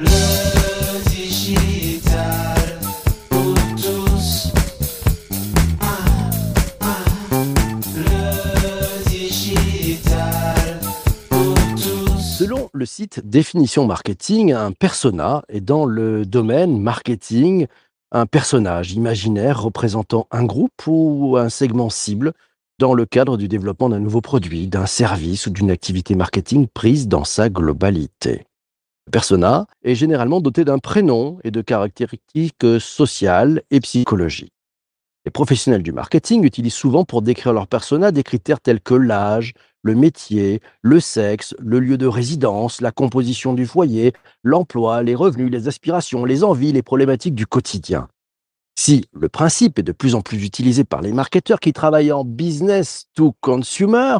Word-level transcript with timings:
Le. 0.00 0.08
Ah, 5.80 6.06
ah. 6.80 7.04
Selon 12.38 12.70
le 12.72 12.86
site 12.86 13.20
Définition 13.24 13.86
Marketing, 13.86 14.52
un 14.52 14.72
persona 14.72 15.42
est 15.48 15.60
dans 15.60 15.84
le 15.84 16.24
domaine 16.24 16.80
marketing 16.80 17.66
un 18.12 18.26
personnage 18.26 18.92
imaginaire 18.92 19.62
représentant 19.62 20.26
un 20.30 20.44
groupe 20.44 20.86
ou 20.86 21.36
un 21.36 21.50
segment 21.50 21.90
cible 21.90 22.32
dans 22.78 22.94
le 22.94 23.04
cadre 23.04 23.36
du 23.36 23.48
développement 23.48 23.90
d'un 23.90 24.00
nouveau 24.00 24.22
produit, 24.22 24.66
d'un 24.66 24.86
service 24.86 25.46
ou 25.46 25.50
d'une 25.50 25.70
activité 25.70 26.14
marketing 26.14 26.66
prise 26.66 27.06
dans 27.06 27.24
sa 27.24 27.50
globalité. 27.50 28.46
Persona 29.10 29.66
est 29.82 29.94
généralement 29.94 30.40
doté 30.40 30.64
d'un 30.64 30.78
prénom 30.78 31.38
et 31.44 31.50
de 31.50 31.60
caractéristiques 31.62 32.66
sociales 32.78 33.62
et 33.70 33.80
psychologiques. 33.80 34.52
Les 35.24 35.30
professionnels 35.30 35.82
du 35.82 35.92
marketing 35.92 36.44
utilisent 36.44 36.74
souvent 36.74 37.04
pour 37.04 37.20
décrire 37.20 37.52
leur 37.52 37.66
persona 37.66 38.10
des 38.10 38.22
critères 38.22 38.60
tels 38.60 38.80
que 38.80 38.94
l'âge, 38.94 39.52
le 39.82 39.94
métier, 39.94 40.60
le 40.82 41.00
sexe, 41.00 41.54
le 41.58 41.80
lieu 41.80 41.98
de 41.98 42.06
résidence, 42.06 42.80
la 42.80 42.92
composition 42.92 43.52
du 43.52 43.66
foyer, 43.66 44.12
l'emploi, 44.42 45.02
les 45.02 45.14
revenus, 45.14 45.50
les 45.50 45.68
aspirations, 45.68 46.24
les 46.24 46.44
envies, 46.44 46.72
les 46.72 46.82
problématiques 46.82 47.34
du 47.34 47.46
quotidien. 47.46 48.08
Si 48.78 49.04
le 49.12 49.28
principe 49.28 49.78
est 49.78 49.82
de 49.82 49.92
plus 49.92 50.14
en 50.14 50.22
plus 50.22 50.42
utilisé 50.42 50.84
par 50.84 51.02
les 51.02 51.12
marketeurs 51.12 51.60
qui 51.60 51.72
travaillent 51.72 52.12
en 52.12 52.24
business 52.24 53.06
to 53.14 53.34
consumer, 53.40 54.18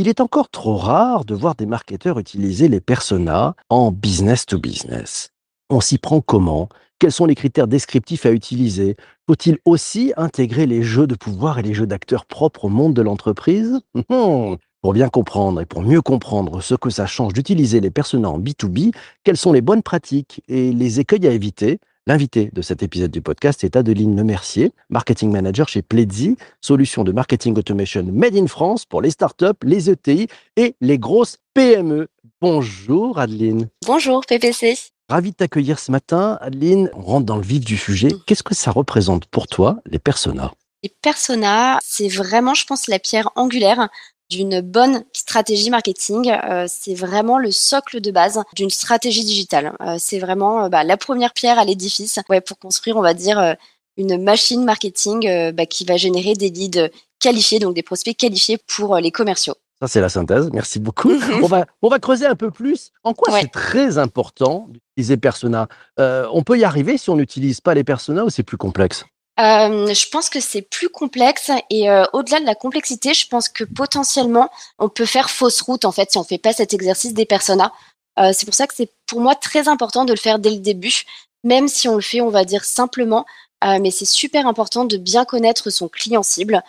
il 0.00 0.08
est 0.08 0.22
encore 0.22 0.48
trop 0.48 0.76
rare 0.76 1.26
de 1.26 1.34
voir 1.34 1.54
des 1.54 1.66
marketeurs 1.66 2.18
utiliser 2.18 2.68
les 2.68 2.80
personas 2.80 3.54
en 3.68 3.92
business 3.92 4.46
to 4.46 4.58
business. 4.58 5.28
On 5.68 5.82
s'y 5.82 5.98
prend 5.98 6.22
comment? 6.22 6.70
Quels 6.98 7.12
sont 7.12 7.26
les 7.26 7.34
critères 7.34 7.68
descriptifs 7.68 8.24
à 8.24 8.30
utiliser? 8.30 8.96
Faut-il 9.28 9.58
aussi 9.66 10.14
intégrer 10.16 10.64
les 10.64 10.82
jeux 10.82 11.06
de 11.06 11.14
pouvoir 11.14 11.58
et 11.58 11.62
les 11.62 11.74
jeux 11.74 11.86
d'acteurs 11.86 12.24
propres 12.24 12.64
au 12.64 12.68
monde 12.70 12.94
de 12.94 13.02
l'entreprise? 13.02 13.78
Hmm. 14.08 14.54
Pour 14.80 14.94
bien 14.94 15.10
comprendre 15.10 15.60
et 15.60 15.66
pour 15.66 15.82
mieux 15.82 16.00
comprendre 16.00 16.62
ce 16.62 16.74
que 16.74 16.88
ça 16.88 17.04
change 17.04 17.34
d'utiliser 17.34 17.80
les 17.80 17.90
personas 17.90 18.30
en 18.30 18.38
B2B, 18.38 18.94
quelles 19.22 19.36
sont 19.36 19.52
les 19.52 19.60
bonnes 19.60 19.82
pratiques 19.82 20.40
et 20.48 20.72
les 20.72 20.98
écueils 20.98 21.26
à 21.26 21.32
éviter 21.32 21.78
L'invité 22.10 22.50
de 22.52 22.60
cet 22.60 22.82
épisode 22.82 23.12
du 23.12 23.22
podcast 23.22 23.62
est 23.62 23.76
Adeline 23.76 24.16
Lemercier, 24.16 24.72
marketing 24.88 25.30
manager 25.30 25.68
chez 25.68 25.80
Pledzi, 25.80 26.36
solution 26.60 27.04
de 27.04 27.12
marketing 27.12 27.56
automation 27.56 28.02
made 28.02 28.34
in 28.34 28.48
France 28.48 28.84
pour 28.84 29.00
les 29.00 29.12
startups, 29.12 29.44
les 29.62 29.90
ETI 29.90 30.26
et 30.56 30.74
les 30.80 30.98
grosses 30.98 31.36
PME. 31.54 32.08
Bonjour 32.40 33.20
Adeline. 33.20 33.68
Bonjour 33.86 34.26
PPC. 34.26 34.76
Ravi 35.08 35.30
de 35.30 35.36
t'accueillir 35.36 35.78
ce 35.78 35.92
matin. 35.92 36.36
Adeline, 36.40 36.90
on 36.94 37.02
rentre 37.02 37.26
dans 37.26 37.36
le 37.36 37.42
vif 37.42 37.64
du 37.64 37.76
sujet. 37.76 38.08
Qu'est-ce 38.26 38.42
que 38.42 38.56
ça 38.56 38.72
représente 38.72 39.26
pour 39.26 39.46
toi, 39.46 39.76
les 39.86 40.00
personas? 40.00 40.50
Les 40.82 40.92
personas, 41.02 41.78
c'est 41.80 42.08
vraiment, 42.08 42.54
je 42.54 42.64
pense, 42.64 42.88
la 42.88 42.98
pierre 42.98 43.30
angulaire 43.36 43.88
d'une 44.30 44.60
bonne 44.60 45.04
stratégie 45.12 45.70
marketing. 45.70 46.30
Euh, 46.30 46.66
c'est 46.68 46.94
vraiment 46.94 47.38
le 47.38 47.50
socle 47.50 48.00
de 48.00 48.10
base 48.10 48.40
d'une 48.54 48.70
stratégie 48.70 49.24
digitale. 49.24 49.76
Euh, 49.82 49.96
c'est 49.98 50.18
vraiment 50.18 50.64
euh, 50.64 50.68
bah, 50.68 50.84
la 50.84 50.96
première 50.96 51.32
pierre 51.32 51.58
à 51.58 51.64
l'édifice 51.64 52.18
ouais, 52.28 52.40
pour 52.40 52.58
construire, 52.58 52.96
on 52.96 53.02
va 53.02 53.12
dire, 53.12 53.56
une 53.96 54.22
machine 54.22 54.64
marketing 54.64 55.52
bah, 55.52 55.66
qui 55.66 55.84
va 55.84 55.96
générer 55.96 56.34
des 56.34 56.48
leads 56.48 56.90
qualifiés, 57.18 57.58
donc 57.58 57.74
des 57.74 57.82
prospects 57.82 58.16
qualifiés 58.16 58.58
pour 58.66 58.96
les 58.96 59.10
commerciaux. 59.10 59.54
Ça, 59.82 59.88
c'est 59.88 60.00
la 60.00 60.10
synthèse. 60.10 60.50
Merci 60.52 60.78
beaucoup. 60.78 61.12
on, 61.42 61.46
va, 61.46 61.64
on 61.80 61.88
va 61.88 61.98
creuser 61.98 62.26
un 62.26 62.34
peu 62.36 62.50
plus. 62.50 62.92
En 63.02 63.14
quoi 63.14 63.32
Ouais. 63.32 63.40
c'est 63.42 63.50
très 63.50 63.96
important 63.96 64.68
d'utiliser 64.68 65.16
persona? 65.16 65.68
Euh, 65.98 66.26
On 66.32 66.42
peut 66.42 66.58
y 66.58 66.64
arriver 66.64 66.98
si 66.98 67.08
on 67.08 67.16
n'utilise 67.16 67.60
pas 67.62 67.72
les 67.72 67.84
personas 67.84 68.24
ou 68.24 68.30
c'est 68.30 68.42
plus 68.42 68.58
complexe? 68.58 69.06
Euh, 69.40 69.94
je 69.94 70.08
pense 70.10 70.28
que 70.28 70.40
c'est 70.40 70.60
plus 70.60 70.90
complexe 70.90 71.50
et 71.70 71.88
euh, 71.88 72.04
au-delà 72.12 72.40
de 72.40 72.44
la 72.44 72.54
complexité, 72.54 73.14
je 73.14 73.26
pense 73.26 73.48
que 73.48 73.64
potentiellement 73.64 74.50
on 74.78 74.90
peut 74.90 75.06
faire 75.06 75.30
fausse 75.30 75.62
route 75.62 75.86
en 75.86 75.92
fait 75.92 76.10
si 76.10 76.18
on 76.18 76.24
fait 76.24 76.36
pas 76.38 76.52
cet 76.52 76.74
exercice 76.74 77.14
des 77.14 77.24
personas. 77.24 77.72
Euh, 78.18 78.32
c'est 78.34 78.44
pour 78.44 78.54
ça 78.54 78.66
que 78.66 78.74
c'est 78.74 78.90
pour 79.06 79.20
moi 79.20 79.34
très 79.34 79.68
important 79.68 80.04
de 80.04 80.12
le 80.12 80.18
faire 80.18 80.38
dès 80.40 80.50
le 80.50 80.58
début, 80.58 81.04
même 81.42 81.68
si 81.68 81.88
on 81.88 81.94
le 81.94 82.02
fait, 82.02 82.20
on 82.20 82.28
va 82.28 82.44
dire 82.44 82.64
simplement. 82.64 83.24
Mais 83.62 83.90
c'est 83.90 84.06
super 84.06 84.46
important 84.46 84.86
de 84.86 84.96
bien 84.96 85.26
connaître 85.26 85.68
son 85.68 85.88
client 85.88 86.22
cible. 86.22 86.62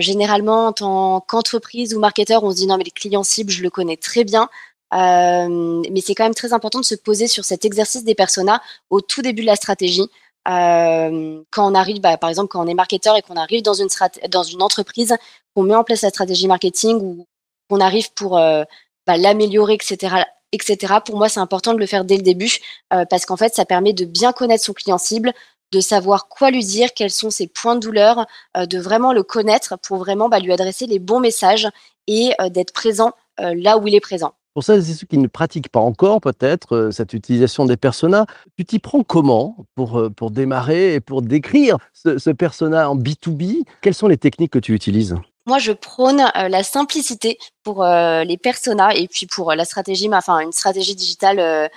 Généralement, 0.00 0.66
en 0.66 0.72
tant 0.74 1.20
qu'entreprise 1.22 1.94
ou 1.94 2.00
marketeur, 2.00 2.44
on 2.44 2.50
se 2.50 2.56
dit 2.56 2.66
non 2.66 2.76
mais 2.76 2.84
le 2.84 2.90
client 2.90 3.22
cible, 3.22 3.50
je 3.50 3.62
le 3.62 3.70
connais 3.70 3.96
très 3.96 4.24
bien. 4.24 4.50
Mais 4.92 6.00
c'est 6.02 6.14
quand 6.14 6.24
même 6.24 6.34
très 6.34 6.52
important 6.52 6.80
de 6.80 6.84
se 6.84 6.96
poser 6.96 7.28
sur 7.28 7.46
cet 7.46 7.64
exercice 7.64 8.04
des 8.04 8.14
personas 8.14 8.60
au 8.90 9.00
tout 9.00 9.22
début 9.22 9.40
de 9.40 9.46
la 9.46 9.56
stratégie. 9.56 10.10
Euh, 10.48 11.42
quand 11.50 11.70
on 11.70 11.74
arrive, 11.74 12.00
bah, 12.00 12.16
par 12.16 12.30
exemple, 12.30 12.48
quand 12.48 12.64
on 12.64 12.68
est 12.68 12.74
marketeur 12.74 13.16
et 13.16 13.22
qu'on 13.22 13.36
arrive 13.36 13.62
dans 13.62 13.74
une, 13.74 13.88
dans 14.28 14.42
une 14.42 14.62
entreprise, 14.62 15.16
qu'on 15.54 15.62
met 15.62 15.74
en 15.74 15.84
place 15.84 16.02
la 16.02 16.10
stratégie 16.10 16.46
marketing 16.46 16.98
ou 17.00 17.26
qu'on 17.68 17.80
arrive 17.80 18.12
pour 18.12 18.38
euh, 18.38 18.64
bah, 19.06 19.16
l'améliorer, 19.16 19.74
etc., 19.74 20.16
etc. 20.52 20.94
Pour 21.04 21.16
moi, 21.16 21.28
c'est 21.28 21.40
important 21.40 21.74
de 21.74 21.78
le 21.78 21.86
faire 21.86 22.04
dès 22.04 22.16
le 22.16 22.22
début 22.22 22.58
euh, 22.92 23.04
parce 23.06 23.26
qu'en 23.26 23.36
fait, 23.36 23.54
ça 23.54 23.64
permet 23.64 23.92
de 23.92 24.04
bien 24.04 24.32
connaître 24.32 24.64
son 24.64 24.72
client 24.72 24.98
cible, 24.98 25.32
de 25.72 25.80
savoir 25.80 26.28
quoi 26.28 26.50
lui 26.50 26.64
dire, 26.64 26.94
quels 26.94 27.10
sont 27.10 27.30
ses 27.30 27.46
points 27.46 27.74
de 27.74 27.80
douleur, 27.80 28.26
euh, 28.56 28.66
de 28.66 28.78
vraiment 28.78 29.12
le 29.12 29.22
connaître 29.22 29.76
pour 29.78 29.98
vraiment 29.98 30.28
bah, 30.28 30.40
lui 30.40 30.52
adresser 30.52 30.86
les 30.86 30.98
bons 30.98 31.20
messages 31.20 31.68
et 32.06 32.32
d'être 32.50 32.74
présent 32.74 33.12
là 33.38 33.78
où 33.78 33.88
il 33.88 33.94
est 33.94 34.00
présent. 34.00 34.34
Pour 34.54 34.62
celles 34.62 34.88
et 34.88 34.94
ceux 34.94 35.06
qui 35.06 35.18
ne 35.18 35.26
pratiquent 35.26 35.68
pas 35.68 35.80
encore 35.80 36.20
peut-être 36.20 36.76
euh, 36.76 36.90
cette 36.92 37.12
utilisation 37.12 37.64
des 37.64 37.76
personas, 37.76 38.24
tu 38.56 38.64
t'y 38.64 38.78
prends 38.78 39.02
comment 39.02 39.56
pour, 39.74 39.98
euh, 39.98 40.10
démarrer 40.30 40.94
et 40.94 41.00
pour 41.00 41.22
décrire 41.22 41.76
ce, 41.92 42.30
persona 42.30 42.88
en 42.88 42.96
B2B 42.96 43.64
Quelles 43.82 43.94
sont 43.94 44.06
les 44.06 44.16
techniques 44.16 44.52
que 44.52 44.60
tu 44.60 44.72
utilises? 44.72 45.16
Moi, 45.46 45.58
je 45.58 45.72
prône 45.72 46.20
euh, 46.20 46.48
la 46.48 46.62
simplicité 46.62 47.36
pour 47.64 47.84
les 47.84 48.38
personas 48.40 48.92
et 48.94 49.08
puis 49.08 49.26
pour 49.26 49.52
la 49.54 49.64
stratégie, 49.64 50.08
enfin 50.12 50.38
une 50.38 50.52
stratégie 50.52 50.94
digitale 50.94 51.70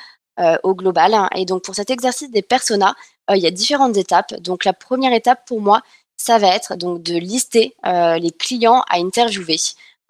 au 0.64 0.76
global. 0.76 1.14
hein. 1.16 1.30
Et 1.36 1.46
donc 1.46 1.64
pour 1.64 1.74
cet 1.74 1.90
exercice 1.90 2.30
des 2.30 2.42
personas, 2.44 2.94
il 3.34 3.42
y 3.42 3.48
a 3.48 3.52
différentes 3.52 3.98
étapes. 3.98 4.36
Donc 4.42 4.66
la 4.66 4.74
première 4.74 5.14
étape 5.14 5.48
pour 5.48 5.62
moi, 5.62 5.82
ça 6.18 6.38
va 6.38 6.50
être 6.50 6.76
donc 6.76 7.02
de 7.02 7.16
lister 7.16 7.74
les 7.86 8.32
clients 8.32 8.84
à 8.90 8.98
interviewer. 8.98 9.58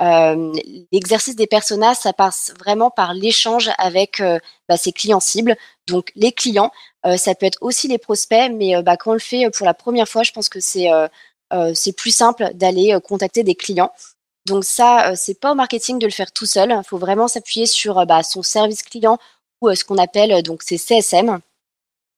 Euh, 0.01 0.53
L'exercice 0.91 1.35
des 1.35 1.47
personas, 1.47 1.95
ça 1.95 2.13
passe 2.13 2.53
vraiment 2.59 2.91
par 2.91 3.13
l'échange 3.13 3.71
avec 3.77 4.19
euh, 4.19 4.39
bah, 4.69 4.77
ses 4.77 4.91
clients 4.91 5.19
cibles. 5.19 5.55
Donc 5.87 6.11
les 6.15 6.31
clients, 6.31 6.71
euh, 7.05 7.17
ça 7.17 7.33
peut 7.35 7.45
être 7.45 7.57
aussi 7.61 7.87
les 7.87 7.97
prospects, 7.97 8.51
mais 8.53 8.81
bah, 8.83 8.97
quand 8.97 9.11
on 9.11 9.13
le 9.13 9.19
fait 9.19 9.49
pour 9.49 9.65
la 9.65 9.73
première 9.73 10.07
fois, 10.07 10.23
je 10.23 10.31
pense 10.31 10.49
que 10.49 10.59
c'est 10.59 10.89
c'est 11.73 11.93
plus 11.93 12.11
simple 12.11 12.51
d'aller 12.55 12.97
contacter 13.03 13.43
des 13.43 13.55
clients. 13.55 13.91
Donc 14.45 14.65
ça, 14.65 15.15
c'est 15.15 15.39
pas 15.39 15.53
au 15.53 15.55
marketing 15.55 15.97
de 15.99 16.05
le 16.05 16.11
faire 16.11 16.31
tout 16.31 16.45
seul. 16.45 16.71
Il 16.71 16.83
faut 16.85 16.97
vraiment 16.97 17.27
s'appuyer 17.29 17.65
sur 17.65 18.05
bah, 18.05 18.23
son 18.23 18.43
service 18.43 18.83
client 18.83 19.17
ou 19.61 19.73
ce 19.73 19.85
qu'on 19.85 19.97
appelle 19.97 20.43
donc 20.43 20.61
ces 20.63 20.77
CSM. 20.77 21.39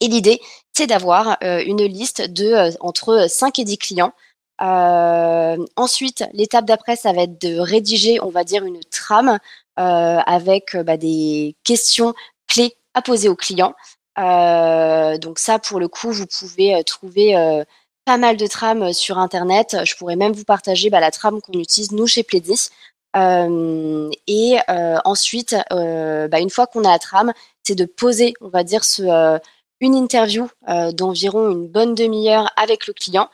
Et 0.02 0.08
l'idée, 0.08 0.42
c'est 0.74 0.88
d'avoir 0.88 1.38
une 1.42 1.84
liste 1.84 2.22
de 2.22 2.72
entre 2.80 3.28
5 3.30 3.60
et 3.60 3.66
10 3.66 3.78
clients. 3.78 4.14
Euh, 4.62 5.58
ensuite, 5.76 6.26
l'étape 6.34 6.66
d'après, 6.66 6.96
ça 6.96 7.14
va 7.14 7.24
être 7.24 7.42
de 7.42 7.60
rédiger, 7.60 8.20
on 8.22 8.30
va 8.30 8.44
dire, 8.44 8.66
une 8.66 8.82
trame 8.92 9.40
euh, 9.80 10.18
avec 10.26 10.76
euh, 10.76 10.84
bah, 10.84 10.98
des 10.98 11.56
questions 11.64 12.14
clés 12.48 12.76
à 12.94 13.02
poser 13.02 13.30
aux 13.30 13.36
clients. 13.36 13.74
Donc 14.18 15.40
ça, 15.40 15.60
pour 15.60 15.80
le 15.80 15.88
coup, 15.88 16.12
vous 16.12 16.26
pouvez 16.26 16.84
trouver 16.84 17.64
pas 18.06 18.18
mal 18.18 18.36
de 18.36 18.48
trames 18.48 18.92
sur 18.92 19.18
Internet. 19.18 19.78
Je 19.86 19.96
pourrais 19.96 20.18
même 20.18 20.34
vous 20.34 20.44
partager 20.44 20.90
bah, 20.90 21.00
la 21.00 21.12
trame 21.12 21.42
qu'on 21.42 21.54
utilise 21.54 21.92
nous 21.94 22.08
chez 22.08 22.24
Pledis. 22.24 22.70
Euh, 23.16 24.10
et 24.28 24.58
euh, 24.70 24.98
ensuite, 25.06 25.56
euh, 25.72 26.28
bah, 26.28 26.40
une 26.40 26.50
fois 26.50 26.68
qu'on 26.68 26.84
a 26.84 26.90
la 26.90 27.00
trame, 27.00 27.34
c'est 27.64 27.76
de 27.76 27.86
poser, 27.86 28.34
on 28.42 28.50
va 28.50 28.64
dire, 28.64 28.84
ce, 28.84 29.40
une 29.82 29.96
interview 29.96 30.48
d'environ 30.94 31.50
une 31.52 31.68
bonne 31.68 31.96
demi-heure 31.96 32.52
avec 32.58 32.88
le 32.88 32.94
client. 32.94 33.30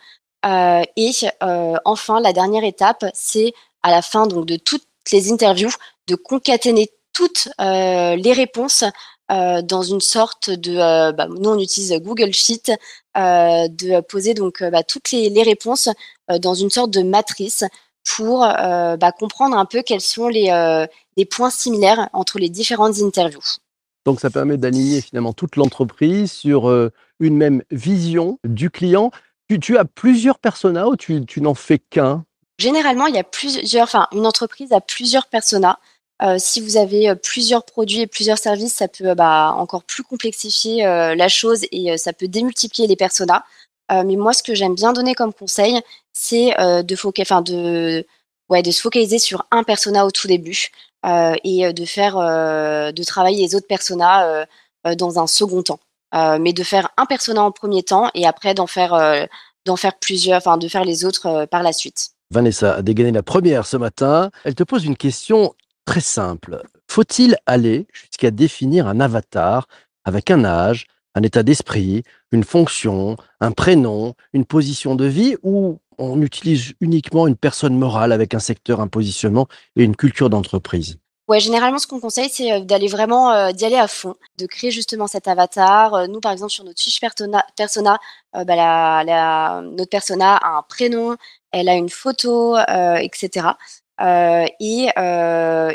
Euh, 0.45 0.83
et 0.95 1.11
euh, 1.43 1.75
enfin, 1.85 2.19
la 2.19 2.33
dernière 2.33 2.63
étape, 2.63 3.05
c'est 3.13 3.53
à 3.83 3.91
la 3.91 4.01
fin 4.01 4.27
donc 4.27 4.45
de 4.45 4.57
toutes 4.57 4.85
les 5.11 5.31
interviews 5.31 5.71
de 6.07 6.15
concaténer 6.15 6.89
toutes 7.13 7.49
euh, 7.61 8.15
les 8.15 8.33
réponses 8.33 8.83
dans 9.27 9.81
une 9.81 10.01
sorte 10.01 10.51
de, 10.51 11.11
bah, 11.11 11.27
nous 11.27 11.49
on 11.49 11.57
utilise 11.57 11.91
Google 11.99 12.31
Sheet, 12.31 12.69
euh, 13.17 13.67
de 13.67 13.99
poser 14.01 14.35
donc 14.35 14.61
bah, 14.61 14.83
toutes 14.83 15.09
les, 15.11 15.41
réponses 15.41 15.89
dans 16.41 16.53
une 16.53 16.69
sorte 16.69 16.91
de 16.91 17.01
matrice 17.01 17.63
pour 18.03 18.41
bah, 18.41 19.11
comprendre 19.17 19.57
un 19.57 19.65
peu 19.65 19.81
quels 19.81 20.01
sont 20.01 20.27
les, 20.27 20.85
points 21.31 21.49
similaires 21.49 22.07
entre 22.13 22.37
les 22.37 22.49
différentes 22.49 22.99
interviews. 22.99 23.41
Donc 24.05 24.19
ça 24.19 24.29
permet 24.29 24.57
d'aligner 24.57 25.01
finalement 25.01 25.33
toute 25.33 25.55
l'entreprise 25.55 26.31
sur 26.31 26.69
une 27.19 27.35
même 27.35 27.63
vision 27.71 28.37
du 28.43 28.69
client. 28.69 29.09
Tu, 29.61 29.77
as 29.77 29.85
plusieurs 29.85 30.39
personas 30.39 30.87
ou 30.87 30.95
tu, 30.95 31.23
n'en 31.37 31.53
fais 31.53 31.79
qu'un? 31.79 32.25
Généralement, 32.57 33.07
il 33.07 33.15
y 33.15 33.19
a 33.19 33.23
plusieurs, 33.23 33.83
enfin, 33.83 34.07
une 34.11 34.25
entreprise 34.25 34.71
a 34.71 34.81
plusieurs 34.81 35.27
personas. 35.27 35.77
Euh, 36.21 36.37
si 36.39 36.61
vous 36.61 36.77
avez 36.77 37.09
euh, 37.09 37.15
plusieurs 37.15 37.65
produits 37.65 37.99
et 37.99 38.07
plusieurs 38.07 38.37
services, 38.37 38.73
ça 38.73 38.87
peut 38.87 39.13
bah, 39.15 39.53
encore 39.57 39.83
plus 39.83 40.03
complexifier 40.03 40.85
euh, 40.85 41.13
la 41.13 41.27
chose 41.27 41.65
et 41.73 41.91
euh, 41.91 41.97
ça 41.97 42.13
peut 42.13 42.29
démultiplier 42.29 42.87
les 42.87 42.95
personas. 42.95 43.43
Euh, 43.91 44.03
mais 44.05 44.15
moi, 44.15 44.33
ce 44.33 44.41
que 44.41 44.55
j'aime 44.55 44.75
bien 44.75 44.93
donner 44.93 45.13
comme 45.13 45.33
conseil, 45.33 45.79
c'est 46.13 46.59
euh, 46.59 46.81
de, 46.81 46.95
de, 48.61 48.71
se 48.71 48.81
focaliser 48.81 49.19
sur 49.19 49.45
un 49.51 49.63
persona 49.63 50.05
au 50.05 50.11
tout 50.11 50.27
début 50.27 50.69
euh, 51.05 51.35
et 51.43 51.65
euh, 51.65 51.73
de 51.73 51.85
faire, 51.85 52.17
euh, 52.17 52.91
de 52.91 53.03
travailler 53.03 53.45
les 53.45 53.55
autres 53.55 53.67
personas 53.67 54.25
euh, 54.27 54.45
euh, 54.87 54.95
dans 54.95 55.19
un 55.19 55.27
second 55.27 55.61
temps. 55.63 55.79
Euh, 56.15 56.37
mais 56.39 56.53
de 56.53 56.63
faire 56.63 56.89
un 56.97 57.05
persona 57.05 57.43
en 57.43 57.51
premier 57.51 57.83
temps 57.83 58.09
et 58.13 58.25
après 58.25 58.53
d'en 58.53 58.67
faire, 58.67 58.93
euh, 58.93 59.25
plusieurs, 59.99 60.37
enfin 60.37 60.57
de 60.57 60.67
faire 60.67 60.85
les 60.85 61.03
autres 61.03 61.25
euh, 61.25 61.45
par 61.45 61.61
la 61.61 61.73
suite. 61.73 62.11
Vanessa 62.31 62.75
a 62.75 62.81
dégainé 62.81 63.11
la 63.11 63.23
première 63.23 63.65
ce 63.65 63.75
matin. 63.75 64.31
Elle 64.45 64.55
te 64.55 64.63
pose 64.63 64.85
une 64.85 64.95
question 64.95 65.53
très 65.85 66.01
simple. 66.01 66.63
Faut-il 66.89 67.35
aller 67.45 67.87
jusqu'à 67.91 68.31
définir 68.31 68.87
un 68.87 68.99
avatar 68.99 69.67
avec 70.05 70.31
un 70.31 70.45
âge, 70.45 70.85
un 71.15 71.21
état 71.21 71.43
d'esprit, 71.43 72.03
une 72.31 72.43
fonction, 72.43 73.17
un 73.41 73.51
prénom, 73.51 74.13
une 74.33 74.45
position 74.45 74.95
de 74.95 75.05
vie 75.05 75.35
ou 75.43 75.79
on 75.97 76.21
utilise 76.21 76.73
uniquement 76.79 77.27
une 77.27 77.35
personne 77.35 77.77
morale 77.77 78.11
avec 78.11 78.33
un 78.33 78.39
secteur, 78.39 78.79
un 78.79 78.87
positionnement 78.87 79.47
et 79.75 79.83
une 79.83 79.95
culture 79.95 80.29
d'entreprise? 80.29 80.97
Ouais, 81.27 81.39
généralement, 81.39 81.79
ce 81.79 81.87
qu'on 81.87 81.99
conseille, 81.99 82.29
c'est 82.29 82.51
euh, 82.51 82.59
d'aller 82.59 82.87
vraiment 82.87 83.31
euh, 83.31 83.51
d'y 83.51 83.65
aller 83.65 83.77
à 83.77 83.87
fond, 83.87 84.13
de 84.37 84.45
créer 84.45 84.69
justement 84.69 85.07
cet 85.07 85.27
avatar. 85.27 85.93
Euh, 85.95 86.07
nous, 86.07 86.19
par 86.19 86.31
exemple, 86.31 86.51
sur 86.51 86.63
notre 86.63 86.79
fiche 86.81 86.99
persona, 86.99 87.97
bah, 88.33 88.55
la, 88.55 89.03
la- 89.05 89.61
notre 89.63 89.89
persona 89.89 90.35
a 90.37 90.57
un 90.57 90.61
prénom, 90.63 91.15
elle 91.51 91.67
a 91.69 91.73
une 91.75 91.89
photo, 91.89 92.55
euh, 92.57 92.95
etc. 92.97 93.57
Et 94.59 94.87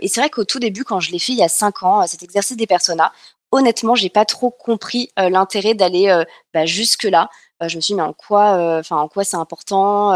et 0.02 0.08
c'est 0.08 0.20
vrai 0.20 0.30
qu'au 0.30 0.44
tout 0.44 0.58
début, 0.60 0.84
quand 0.84 1.00
je 1.00 1.10
l'ai 1.12 1.18
fait 1.18 1.32
il 1.32 1.38
y 1.38 1.42
a 1.42 1.48
cinq 1.48 1.82
ans, 1.82 2.06
cet 2.06 2.22
exercice 2.22 2.56
des 2.56 2.66
personas, 2.66 3.12
honnêtement, 3.50 3.94
j'ai 3.96 4.10
pas 4.10 4.24
trop 4.24 4.50
compris 4.50 5.10
l'intérêt 5.16 5.74
d'aller 5.74 6.24
bah, 6.54 6.64
jusque 6.66 7.04
là. 7.04 7.28
je 7.60 7.76
me 7.76 7.80
suis 7.80 7.94
dit, 7.94 7.96
mais 7.96 8.02
en 8.02 8.12
quoi, 8.12 8.78
enfin, 8.78 8.96
en 8.98 9.08
quoi 9.08 9.24
c'est 9.24 9.36
important, 9.36 10.12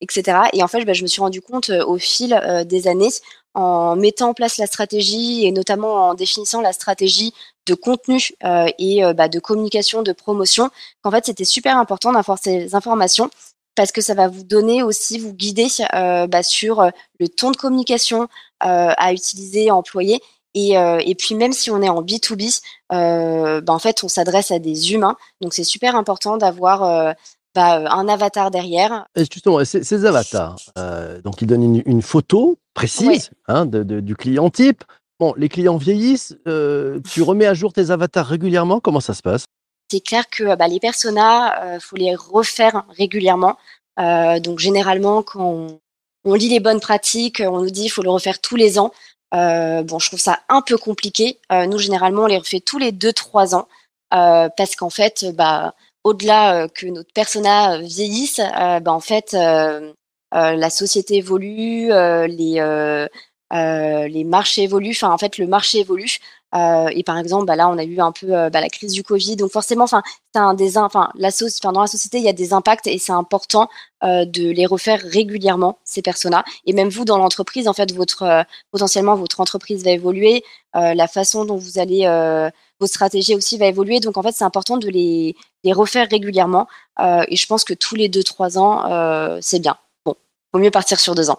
etc. 0.00 0.38
Et 0.52 0.62
en 0.62 0.68
fait, 0.68 0.84
bah, 0.84 0.92
je 0.94 1.02
me 1.02 1.06
suis 1.08 1.20
rendu 1.20 1.40
compte 1.42 1.70
au 1.70 1.98
fil 1.98 2.40
des 2.66 2.88
années 2.88 3.10
en 3.54 3.96
mettant 3.96 4.30
en 4.30 4.34
place 4.34 4.58
la 4.58 4.66
stratégie 4.66 5.46
et 5.46 5.52
notamment 5.52 6.08
en 6.08 6.14
définissant 6.14 6.60
la 6.60 6.72
stratégie 6.72 7.34
de 7.66 7.74
contenu 7.74 8.30
euh, 8.44 8.66
et 8.78 9.04
euh, 9.04 9.12
bah, 9.12 9.28
de 9.28 9.38
communication, 9.38 10.02
de 10.02 10.12
promotion, 10.12 10.70
qu'en 11.02 11.10
fait 11.10 11.26
c'était 11.26 11.44
super 11.44 11.76
important 11.76 12.12
d'avoir 12.12 12.38
ces 12.38 12.74
informations 12.74 13.30
parce 13.74 13.92
que 13.92 14.00
ça 14.00 14.14
va 14.14 14.28
vous 14.28 14.42
donner 14.42 14.82
aussi, 14.82 15.18
vous 15.18 15.32
guider 15.32 15.68
euh, 15.94 16.26
bah, 16.26 16.42
sur 16.42 16.90
le 17.18 17.28
ton 17.28 17.50
de 17.50 17.56
communication 17.56 18.28
à 18.60 19.12
utiliser, 19.12 19.70
à 19.70 19.74
employer. 19.74 20.20
Et, 20.54 21.14
puis 21.18 21.34
même 21.34 21.52
si 21.52 21.70
on 21.70 21.80
est 21.80 21.88
en 21.88 22.02
B2B, 22.02 22.60
euh, 22.92 23.60
bah, 23.62 23.72
en 23.72 23.78
fait 23.78 24.04
on 24.04 24.08
s'adresse 24.08 24.50
à 24.50 24.58
des 24.58 24.92
humains, 24.92 25.16
donc 25.40 25.54
c'est 25.54 25.64
super 25.64 25.96
important 25.96 26.36
d'avoir 26.36 27.14
bah, 27.54 27.92
un 27.92 28.08
avatar 28.08 28.50
derrière. 28.50 29.06
Et 29.16 29.24
justement, 29.30 29.64
ces, 29.64 29.84
ces 29.84 30.04
avatars, 30.06 30.56
euh, 30.78 31.20
donc 31.22 31.42
ils 31.42 31.46
donnent 31.46 31.62
une, 31.62 31.82
une 31.86 32.02
photo 32.02 32.58
précise 32.74 33.06
Ouais. 33.06 33.20
hein, 33.48 33.66
de- 33.66 33.82
de- 33.82 34.00
du 34.00 34.16
client 34.16 34.48
type. 34.50 34.84
Bon, 35.20 35.34
les 35.36 35.48
clients 35.48 35.76
vieillissent, 35.76 36.36
euh, 36.48 36.98
tu 37.12 37.22
remets 37.22 37.46
à 37.46 37.54
jour 37.54 37.72
tes 37.72 37.90
avatars 37.90 38.26
régulièrement, 38.26 38.80
comment 38.80 39.00
ça 39.00 39.14
se 39.14 39.22
passe? 39.22 39.44
C'est 39.90 40.00
clair 40.00 40.24
que 40.30 40.56
bah, 40.56 40.66
les 40.68 40.80
personas, 40.80 41.62
euh, 41.64 41.78
faut 41.80 41.96
les 41.96 42.14
refaire 42.14 42.84
régulièrement. 42.96 43.56
Euh, 44.00 44.40
donc 44.40 44.58
généralement, 44.58 45.22
quand 45.22 45.44
on, 45.44 45.80
on 46.24 46.34
lit 46.34 46.48
les 46.48 46.60
bonnes 46.60 46.80
pratiques, 46.80 47.42
on 47.46 47.60
nous 47.60 47.70
dit 47.70 47.84
il 47.84 47.88
faut 47.90 48.02
le 48.02 48.10
refaire 48.10 48.40
tous 48.40 48.56
les 48.56 48.78
ans. 48.78 48.90
Euh, 49.34 49.82
bon, 49.82 49.98
je 49.98 50.08
trouve 50.08 50.18
ça 50.20 50.40
un 50.48 50.62
peu 50.62 50.78
compliqué. 50.78 51.38
Euh, 51.52 51.66
nous, 51.66 51.78
généralement, 51.78 52.22
on 52.22 52.26
les 52.26 52.38
refait 52.38 52.60
tous 52.60 52.78
les 52.78 52.90
deux, 52.92 53.12
trois 53.12 53.54
ans, 53.54 53.68
euh, 54.14 54.48
parce 54.56 54.76
qu'en 54.76 54.90
fait, 54.90 55.26
bah, 55.34 55.74
au-delà 56.04 56.64
euh, 56.64 56.68
que 56.68 56.86
notre 56.86 57.12
persona 57.12 57.78
vieillisse, 57.78 58.40
euh, 58.40 58.80
bah, 58.80 58.92
en 58.92 59.00
fait, 59.00 59.34
euh, 59.34 59.92
euh, 60.34 60.52
la 60.56 60.70
société 60.70 61.16
évolue, 61.16 61.92
euh, 61.92 62.26
les 62.26 62.60
euh, 62.60 63.06
euh, 63.06 63.08
les 63.52 64.24
marchés 64.24 64.62
évoluent. 64.62 64.90
Enfin, 64.92 65.12
en 65.12 65.18
fait, 65.18 65.38
le 65.38 65.46
marché 65.46 65.80
évolue. 65.80 66.18
Euh, 66.54 66.88
et 66.94 67.02
par 67.02 67.16
exemple, 67.18 67.46
bah 67.46 67.56
là, 67.56 67.68
on 67.68 67.78
a 67.78 67.84
eu 67.84 67.98
un 68.00 68.12
peu 68.12 68.36
euh, 68.36 68.50
bah, 68.50 68.60
la 68.60 68.68
crise 68.68 68.92
du 68.92 69.02
Covid. 69.02 69.36
Donc 69.36 69.50
forcément, 69.50 69.84
enfin, 69.84 70.02
un 70.34 70.54
des, 70.54 70.76
in- 70.76 70.84
enfin, 70.84 71.10
la 71.14 71.30
dans 71.72 71.80
la 71.80 71.86
société, 71.86 72.18
il 72.18 72.24
y 72.24 72.28
a 72.28 72.34
des 72.34 72.52
impacts 72.52 72.86
et 72.86 72.98
c'est 72.98 73.12
important 73.12 73.68
euh, 74.04 74.26
de 74.26 74.50
les 74.50 74.66
refaire 74.66 75.00
régulièrement 75.00 75.78
ces 75.84 76.02
personas. 76.02 76.44
Et 76.66 76.74
même 76.74 76.90
vous, 76.90 77.04
dans 77.06 77.16
l'entreprise, 77.16 77.68
en 77.68 77.72
fait, 77.72 77.92
votre 77.94 78.22
euh, 78.22 78.42
potentiellement 78.70 79.14
votre 79.16 79.40
entreprise 79.40 79.82
va 79.82 79.92
évoluer, 79.92 80.44
euh, 80.76 80.92
la 80.94 81.08
façon 81.08 81.46
dont 81.46 81.56
vous 81.56 81.78
allez, 81.78 82.04
euh, 82.06 82.50
vos 82.80 82.86
stratégies 82.86 83.34
aussi 83.34 83.56
va 83.56 83.66
évoluer. 83.66 84.00
Donc 84.00 84.18
en 84.18 84.22
fait, 84.22 84.32
c'est 84.32 84.44
important 84.44 84.76
de 84.76 84.88
les, 84.88 85.34
refaire 85.72 86.06
régulièrement. 86.10 86.68
Euh, 87.00 87.24
et 87.28 87.36
je 87.36 87.46
pense 87.46 87.64
que 87.64 87.72
tous 87.74 87.94
les 87.94 88.08
deux 88.10 88.22
trois 88.24 88.58
ans, 88.58 88.90
euh, 88.90 89.38
c'est 89.40 89.58
bien. 89.60 89.76
Bon, 90.04 90.16
vaut 90.52 90.60
mieux 90.60 90.70
partir 90.70 91.00
sur 91.00 91.14
deux 91.14 91.30
ans. 91.30 91.38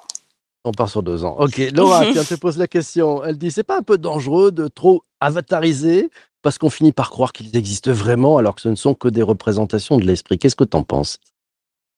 On 0.66 0.72
part 0.72 0.90
sur 0.90 1.04
deux 1.04 1.26
ans. 1.26 1.36
Ok, 1.40 1.58
Laura, 1.74 2.06
tiens, 2.14 2.24
te 2.24 2.36
pose 2.36 2.58
la 2.58 2.68
question. 2.68 3.24
Elle 3.24 3.38
dit, 3.38 3.52
c'est 3.52 3.64
pas 3.64 3.78
un 3.78 3.84
peu 3.84 3.98
dangereux 3.98 4.52
de 4.52 4.68
trop 4.68 5.04
avatariser 5.20 6.10
parce 6.42 6.58
qu'on 6.58 6.70
finit 6.70 6.92
par 6.92 7.10
croire 7.10 7.34
qu'ils 7.34 7.56
existent 7.56 7.92
vraiment 7.92 8.38
alors 8.38 8.56
que 8.56 8.62
ce 8.62 8.70
ne 8.70 8.76
sont 8.76 8.94
que 8.94 9.08
des 9.08 9.24
représentations 9.24 9.98
de 9.98 10.04
l'esprit? 10.04 10.38
Qu'est-ce 10.38 10.56
que 10.56 10.64
tu 10.64 10.78
en 10.78 10.84
penses? 10.84 11.20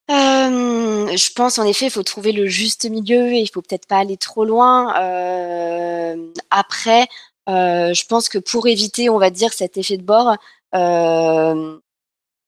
Euh, 0.08 1.16
je 1.16 1.32
pense 1.34 1.58
en 1.58 1.64
effet, 1.64 1.86
il 1.86 1.90
faut 1.90 2.04
trouver 2.04 2.32
le 2.32 2.46
juste 2.46 2.88
milieu 2.88 3.32
et 3.32 3.40
il 3.40 3.48
faut 3.48 3.60
peut-être 3.60 3.86
pas 3.86 3.98
aller 3.98 4.16
trop 4.16 4.44
loin. 4.44 4.94
Euh, 5.00 6.16
après, 6.50 7.08
euh, 7.48 7.92
je 7.92 8.06
pense 8.06 8.28
que 8.28 8.38
pour 8.38 8.66
éviter, 8.68 9.10
on 9.10 9.18
va 9.18 9.30
dire, 9.30 9.52
cet 9.52 9.76
effet 9.76 9.96
de 9.96 10.04
bord, 10.04 10.36
euh, 10.74 11.78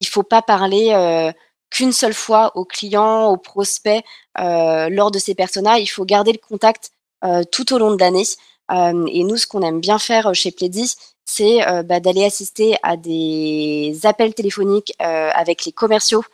il 0.00 0.06
faut 0.06 0.22
pas 0.22 0.42
parler 0.42 0.90
euh, 0.92 1.32
qu'une 1.70 1.92
seule 1.92 2.14
fois 2.14 2.52
aux 2.56 2.64
clients, 2.64 3.26
aux 3.26 3.36
prospects 3.36 4.02
euh, 4.38 4.88
lors 4.88 5.10
de 5.10 5.18
ces 5.18 5.34
personas. 5.34 5.78
Il 5.78 5.86
faut 5.86 6.04
garder 6.04 6.32
le 6.32 6.38
contact 6.38 6.90
euh, 7.24 7.42
tout 7.50 7.72
au 7.72 7.78
long 7.78 7.94
de 7.94 8.00
l'année. 8.00 8.24
Euh, 8.70 9.06
et 9.06 9.24
nous, 9.24 9.36
ce 9.36 9.46
qu'on 9.46 9.62
aime 9.62 9.80
bien 9.80 9.98
faire 9.98 10.34
chez 10.34 10.50
Plaidy, 10.50 10.94
c'est 11.24 11.58
bah, 11.84 12.00
d'aller 12.00 12.24
assister 12.24 12.76
à 12.82 12.96
des 12.96 13.98
appels 14.04 14.32
téléphoniques 14.32 14.94
avec 14.98 15.66
les 15.66 15.72
commerciaux 15.72 16.24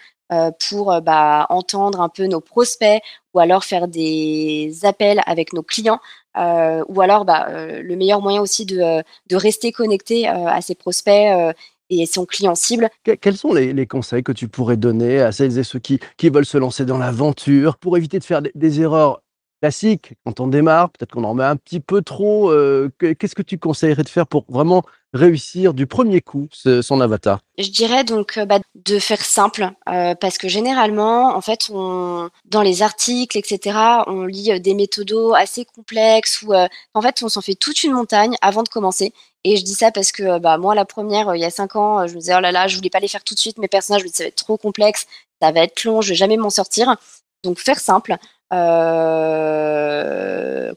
pour 0.69 1.01
bah, 1.03 1.47
entendre 1.49 2.01
un 2.01 2.09
peu 2.09 2.27
nos 2.27 2.41
prospects 2.41 3.03
ou 3.35 3.41
alors 3.41 3.65
faire 3.65 3.89
des 3.89 4.73
appels 4.85 5.21
avec 5.27 5.53
nos 5.53 5.65
clients 5.65 5.99
ou 6.37 7.01
alors 7.01 7.25
bah, 7.25 7.49
le 7.51 7.97
meilleur 7.97 8.21
moyen 8.21 8.41
aussi 8.41 8.67
de, 8.67 9.03
de 9.27 9.37
rester 9.37 9.73
connecté 9.73 10.29
à 10.29 10.61
ses 10.61 10.77
prospects 10.77 11.57
et 11.91 12.07
son 12.07 12.25
client 12.27 12.55
cible. 12.55 12.89
Que- 13.05 13.13
Quels 13.13 13.37
sont 13.37 13.53
les, 13.53 13.73
les 13.73 13.87
conseils 13.87 14.23
que 14.23 14.33
tu 14.33 14.49
pourrais 14.49 14.77
donner 14.77 15.21
à 15.21 15.33
celles 15.33 15.59
et 15.59 15.65
ceux 15.65 15.79
qui, 15.79 15.99
qui 16.17 16.29
veulent 16.31 16.47
se 16.47 16.59
lancer 16.59 16.85
dans 16.85 16.99
l'aventure 16.99 17.77
pour 17.79 17.97
éviter 17.97 18.19
de 18.19 18.25
faire 18.25 18.43
des, 18.43 18.53
des 18.55 18.81
erreurs 18.81 19.21
classiques? 19.63 20.15
Quand 20.25 20.41
on 20.41 20.47
démarre 20.47 20.91
Peut-être 20.91 21.13
qu'on 21.13 21.25
en 21.25 21.35
met 21.35 21.45
un 21.45 21.57
petit 21.57 21.81
peu 21.81 22.03
trop. 22.03 22.51
euh, 22.51 22.91
que- 22.99 23.13
Qu'est-ce 23.13 23.35
que 23.35 23.43
tu 23.43 23.59
conseillerais 23.59 24.03
de 24.03 24.09
faire 24.09 24.27
pour 24.27 24.45
vraiment 24.49 24.83
réussir 25.13 25.75
du 25.75 25.87
premier 25.87 26.21
coup 26.21 26.49
ce- 26.53 26.83
son 26.83 27.01
avatar? 27.01 27.39
Je 27.57 27.71
dirais 27.71 28.03
donc 28.03 28.37
euh, 28.37 28.45
bah, 28.47 28.59
de 28.75 28.99
faire 28.99 29.21
simple 29.25 29.71
euh, 29.89 30.15
parce 30.17 30.39
que 30.39 30.49
généralement, 30.49 31.37
en 31.37 31.41
fait, 31.41 31.71
on, 31.73 32.29
dans 32.47 32.63
les 32.63 32.83
articles, 32.83 33.39
etc., 33.39 33.79
on 34.09 34.25
lit 34.25 34.61
des 34.61 34.75
méthodos 34.75 35.35
assez 35.35 35.65
complexes 35.65 36.45
euh, 36.51 36.67
en 36.95 37.01
fait, 37.01 37.23
on 37.23 37.29
s'en 37.29 37.41
fait 37.43 37.55
toute 37.55 37.85
une 37.85 37.93
montagne 37.93 38.35
avant 38.43 38.65
de 38.65 38.69
commencer. 38.69 39.13
Et 39.45 39.57
je 39.59 39.65
dis 39.65 39.75
ça 39.75 39.91
parce 39.93 40.11
que 40.11 40.23
euh, 40.23 40.39
bah, 40.39 40.57
moi, 40.59 40.75
la 40.75 40.85
première, 40.87 41.29
euh, 41.29 41.37
il 41.37 41.41
y 41.41 41.45
a 41.45 41.51
cinq 41.51 41.77
ans, 41.77 42.01
euh, 42.01 42.07
je 42.07 42.15
me 42.15 42.21
disais 42.21 42.35
oh 42.37 42.41
là 42.41 42.51
là, 42.53 42.67
je 42.67 42.77
voulais 42.77 42.91
pas 42.91 43.01
les 43.01 43.09
faire 43.09 43.23
tout 43.23 43.35
de 43.35 43.39
suite. 43.39 43.59
Mes 43.59 43.69
personnages, 43.69 44.01
je 44.01 44.07
me 44.07 44.11
disais, 44.11 44.19
ça 44.19 44.25
va 44.25 44.29
être 44.29 44.37
trop 44.37 44.57
complexe, 44.57 45.07
ça 45.41 45.53
va 45.53 45.61
être 45.61 45.85
long, 45.85 46.01
je 46.01 46.11
vais 46.11 46.15
jamais 46.15 46.37
m'en 46.39 46.51
sortir. 46.51 46.97
Donc 47.43 47.59
faire 47.59 47.79
simple, 47.79 48.17
euh, 48.53 49.85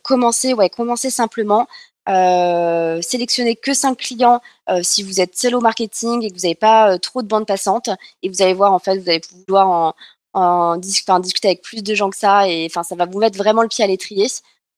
commencer, 0.04 0.54
ouais, 0.54 0.70
commencer 0.70 1.10
simplement. 1.10 1.68
Euh, 2.10 3.02
sélectionner 3.02 3.58
que 3.58 3.74
cinq 3.74 3.98
clients 3.98 4.42
si 4.82 5.04
vous 5.04 5.20
êtes 5.20 5.38
seul 5.38 5.56
au 5.56 5.60
marketing 5.60 6.24
et 6.24 6.30
que 6.30 6.36
vous 6.36 6.44
n'avez 6.44 6.56
pas 6.56 6.98
trop 7.00 7.22
de 7.22 7.28
bandes 7.28 7.46
passantes 7.46 7.90
et 8.22 8.30
vous 8.30 8.42
allez 8.42 8.54
voir 8.54 8.72
en 8.72 8.80
fait 8.80 8.98
vous 8.98 9.10
allez 9.10 9.22
vouloir 9.46 9.68
en, 9.68 9.94
en 10.34 10.78
discuter 10.78 11.50
avec 11.50 11.62
plus 11.64 11.84
de 11.84 11.96
gens 11.96 12.10
que 12.10 12.16
ça 12.16 12.48
et 12.48 12.70
ça 12.70 12.96
va 12.96 13.06
vous 13.06 13.20
mettre 13.20 13.38
vraiment 13.38 13.62
le 13.62 13.68
pied 13.68 13.84
à 13.84 13.88
l'étrier 13.88 14.28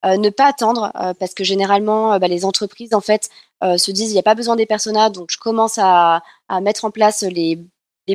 Euh, 0.06 0.16
ne 0.16 0.30
pas 0.30 0.48
attendre 0.48 0.94
euh, 0.96 1.14
parce 1.14 1.34
que 1.34 1.44
généralement 1.44 2.14
euh, 2.14 2.20
bah, 2.20 2.30
les 2.30 2.46
entreprises 2.46 2.94
en 2.94 3.02
fait 3.02 3.30
se 3.62 3.92
disent 3.92 4.12
il 4.12 4.14
n'y 4.14 4.20
a 4.20 4.24
pas 4.24 4.36
besoin 4.36 4.56
des 4.56 4.66
personas 4.66 5.10
donc 5.10 5.32
je 5.32 5.38
commence 5.38 5.78
à, 5.78 6.22
mettre 6.62 6.86
en 6.86 6.92
place 6.92 7.24
les, 7.24 7.60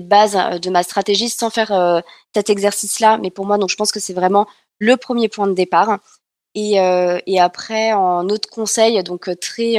bases 0.01 0.39
de 0.63 0.71
ma 0.71 0.83
stratégie 0.83 1.29
sans 1.29 1.51
faire 1.51 2.03
cet 2.35 2.49
exercice 2.49 2.99
là 2.99 3.19
mais 3.19 3.31
pour 3.31 3.45
moi 3.45 3.59
donc 3.59 3.69
je 3.69 3.77
pense 3.77 3.93
que 3.93 4.01
c'est 4.01 4.15
vraiment 4.15 4.47
le 4.79 4.97
premier 4.97 5.29
point 5.29 5.47
de 5.47 5.53
départ 5.53 5.99
et, 6.55 6.79
après, 7.41 7.93
en 7.93 8.29
autre 8.31 8.49
conseil, 8.49 9.03
donc 9.03 9.29
très, 9.39 9.77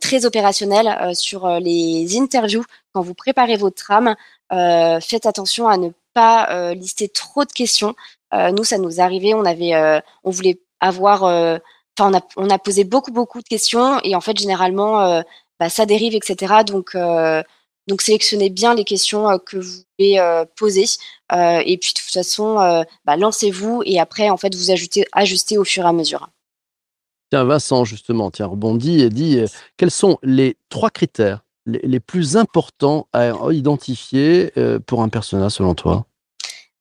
très 0.00 0.24
opérationnel 0.24 1.14
sur 1.14 1.60
les 1.60 2.18
interviews, 2.18 2.64
quand 2.94 3.02
vous 3.02 3.14
préparez 3.14 3.56
votre 3.56 3.76
trame, 3.76 4.16
faites 4.50 5.26
attention 5.26 5.68
à 5.68 5.76
ne 5.76 5.90
pas 6.14 6.72
lister 6.72 7.08
trop 7.10 7.44
de 7.44 7.52
questions. 7.52 7.94
Euh, 8.34 8.50
nous, 8.50 8.64
ça 8.64 8.78
nous 8.78 9.00
arrivait, 9.00 9.34
on 9.34 9.44
avait, 9.44 9.74
euh, 9.74 10.00
on 10.24 10.30
voulait 10.30 10.60
avoir 10.80 11.24
euh, 11.24 11.58
enfin, 11.98 12.20
on 12.36 12.48
a, 12.48 12.58
posé 12.58 12.84
beaucoup, 12.84 13.12
beaucoup 13.12 13.40
de 13.40 13.48
questions 13.48 14.00
et 14.02 14.14
en 14.16 14.20
fait, 14.20 14.38
généralement, 14.38 15.22
bah, 15.60 15.68
ça 15.68 15.86
dérive, 15.86 16.14
etc. 16.14 16.64
Donc, 16.66 16.96
donc, 17.88 18.00
sélectionnez 18.00 18.48
bien 18.48 18.74
les 18.74 18.84
questions 18.84 19.38
que 19.44 19.58
vous 19.58 19.82
voulez 19.98 20.44
poser. 20.56 20.84
et 21.30 21.78
puis, 21.78 21.92
de 21.92 22.00
toute 22.00 22.10
façon, 22.10 22.84
bah, 23.04 23.16
lancez-vous 23.16 23.82
et 23.84 24.00
après, 24.00 24.30
en 24.30 24.36
fait, 24.38 24.54
vous 24.54 24.70
ajoutez, 24.70 25.04
ajustez 25.12 25.58
au 25.58 25.64
fur 25.64 25.84
et 25.84 25.88
à 25.88 25.92
mesure. 25.92 26.28
Tiens, 27.30 27.44
Vincent, 27.44 27.84
justement, 27.84 28.30
tiens, 28.30 28.46
rebondit 28.46 29.02
et 29.02 29.10
dit 29.10 29.40
quels 29.76 29.90
sont 29.90 30.18
les 30.22 30.56
trois 30.70 30.90
critères 30.90 31.44
les, 31.66 31.80
les 31.84 32.00
plus 32.00 32.36
importants 32.36 33.06
à 33.12 33.32
identifier 33.50 34.52
pour 34.86 35.02
un 35.02 35.10
persona 35.10 35.50
selon 35.50 35.74
toi? 35.74 36.06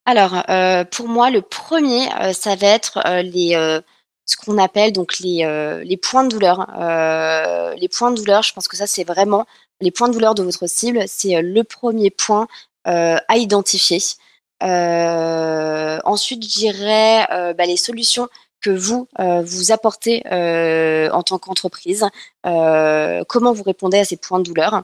Alors, 0.06 0.44
pour 0.92 1.08
moi, 1.08 1.30
le 1.30 1.42
premier, 1.42 2.10
ça 2.34 2.56
va 2.56 2.68
être 2.68 3.02
les 3.24 3.82
ce 4.26 4.38
qu'on 4.38 4.58
appelle 4.58 4.94
donc 4.94 5.20
les, 5.20 6.00
points 6.02 6.24
de 6.24 6.30
douleur. 6.30 6.68
les 7.78 7.90
points 7.90 8.12
de 8.12 8.16
douleur, 8.16 8.44
je 8.44 8.54
pense 8.54 8.68
que 8.68 8.78
ça, 8.78 8.88
c'est 8.88 9.04
vraiment 9.04 9.46
les 9.82 9.92
points 9.92 10.08
de 10.08 10.14
douleur 10.14 10.36
de 10.36 10.44
votre 10.44 10.68
cible, 10.68 11.04
c'est 11.08 11.36
euh, 11.36 11.42
le 11.42 11.64
premier 11.64 12.10
point 12.10 12.48
euh, 12.88 13.18
à 13.28 13.38
identifier. 13.38 14.00
Euh, 14.64 16.00
ensuite, 16.06 16.44
je 16.44 16.50
dirais 16.50 17.26
bah, 17.58 17.66
les 17.66 17.78
solutions 17.78 18.30
que 18.62 18.70
vous 18.70 19.08
vous 19.18 19.72
apportez 19.72 20.22
en 20.28 21.24
tant 21.24 21.40
qu'entreprise, 21.40 22.06
comment 22.44 23.54
vous 23.54 23.64
répondez 23.64 23.98
à 23.98 24.06
ces 24.06 24.18
points 24.18 24.38
de 24.38 24.44
douleur. 24.44 24.84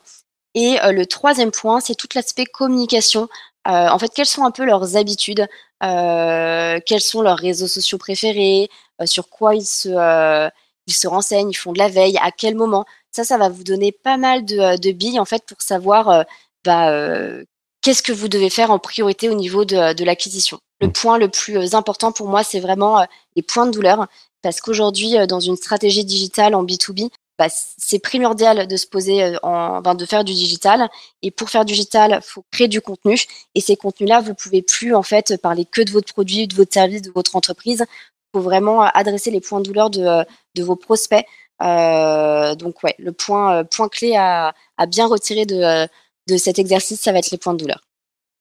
Et 0.56 0.78
le 0.84 1.06
troisième 1.06 1.52
point, 1.52 1.80
c'est 1.80 1.94
tout 1.94 2.08
l'aspect 2.16 2.46
communication. 2.46 3.30
En 3.68 4.00
fait, 4.00 4.10
quelles 4.16 4.26
sont 4.26 4.46
un 4.46 4.52
peu 4.52 4.66
leurs 4.66 4.96
habitudes, 4.96 5.48
quels 5.82 7.02
sont 7.02 7.22
leurs 7.22 7.38
réseaux 7.38 7.68
sociaux 7.68 7.98
préférés, 7.98 8.70
sur 9.06 9.30
quoi 9.30 9.56
ils 9.56 9.66
se, 9.66 10.50
ils 10.88 10.94
se 10.94 11.08
renseignent, 11.08 11.50
ils 11.50 11.56
font 11.56 11.74
de 11.74 11.78
la 11.78 11.90
veille, 11.90 12.18
à 12.22 12.32
quel 12.32 12.56
moment? 12.56 12.86
Ça, 13.12 13.24
ça 13.24 13.38
va 13.38 13.50
vous 13.50 13.64
donner 13.64 13.92
pas 13.92 14.18
mal 14.18 14.46
de, 14.46 14.58
euh, 14.58 14.78
de 14.78 14.92
billes 14.92 15.20
en 15.20 15.26
fait 15.26 15.44
pour 15.46 15.62
savoir 15.62 16.10
euh, 16.10 16.24
bah, 16.64 16.92
euh, 16.92 17.44
qu'est-ce 17.82 18.02
que 18.02 18.12
vous 18.12 18.28
devez 18.28 18.50
faire 18.50 18.72
en 18.72 18.80
priorité 18.80 19.30
au 19.30 19.34
niveau 19.34 19.66
de, 19.66 19.94
de 19.94 20.04
l'acquisition. 20.04 20.60
Le 20.82 20.88
mmh. 20.88 20.94
point 20.94 21.18
le 21.18 21.30
plus 21.30 21.76
important 21.76 22.12
pour 22.12 22.28
moi, 22.28 22.44
c'est 22.44 22.60
vraiment 22.60 23.06
les 23.36 23.42
points 23.42 23.66
de 23.66 23.72
douleur, 23.72 24.08
parce 24.42 24.62
qu'aujourd'hui, 24.62 25.16
dans 25.28 25.40
une 25.40 25.56
stratégie 25.56 26.06
digitale 26.06 26.56
en 26.56 26.64
B2B, 26.64 27.10
bah, 27.38 27.48
c'est 27.50 28.00
primordial 28.00 28.68
de 28.68 28.78
se 28.78 28.88
poser, 28.88 29.38
en, 29.44 29.82
ben, 29.82 29.96
de 29.96 30.06
faire 30.06 30.24
du 30.24 30.34
digital. 30.34 30.90
Et 31.22 31.32
pour 31.32 31.50
faire 31.50 31.66
du 31.66 31.74
digital, 31.74 32.20
faut 32.24 32.44
créer 32.52 32.68
du 32.68 32.82
contenu. 32.82 33.20
Et 33.56 33.62
ces 33.62 33.76
contenus-là, 33.76 34.22
vous 34.22 34.34
pouvez 34.34 34.62
plus 34.62 34.96
en 34.96 35.04
fait 35.04 35.40
parler 35.42 35.66
que 35.66 35.82
de 35.82 35.92
votre 35.92 36.14
produit, 36.14 36.48
de 36.48 36.56
votre 36.56 36.74
service, 36.74 37.02
de 37.02 37.12
votre 37.12 37.36
entreprise. 37.36 37.86
Il 37.88 38.40
faut 38.40 38.44
vraiment 38.44 38.82
adresser 38.82 39.32
les 39.32 39.42
points 39.42 39.60
de 39.60 39.66
douleur 39.66 39.90
de, 39.90 40.26
de 40.56 40.64
vos 40.64 40.76
prospects. 40.76 41.26
Euh, 41.62 42.56
donc 42.56 42.84
ouais, 42.84 42.96
le 43.00 43.12
point, 43.12 43.58
euh, 43.58 43.64
point 43.64 43.90
clé 43.90 44.16
à, 44.16 44.54
à 44.78 44.86
bien 44.86 45.08
retirer 45.08 45.46
de, 45.46 45.56
euh, 45.56 45.88
de 46.28 46.38
cet 46.38 46.60
exercice, 46.60 47.02
ça 47.02 47.12
va 47.12 47.20
être 47.20 47.32
les 47.32 47.38
points 47.38 47.54
de 47.54 47.60
douleur. 47.60 47.82